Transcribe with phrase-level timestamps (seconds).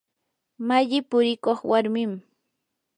[0.67, 2.11] malli purikuq warmim.